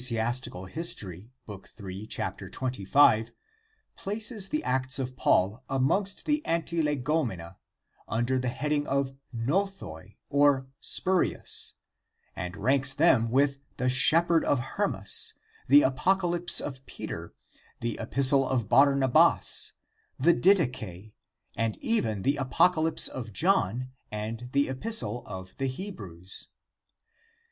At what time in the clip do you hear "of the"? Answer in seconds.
25.27-25.67